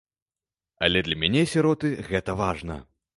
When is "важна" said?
2.41-2.79